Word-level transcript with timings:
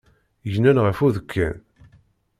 Gnen 0.53 0.81
ɣef 0.85 0.99
udekkan. 1.05 1.55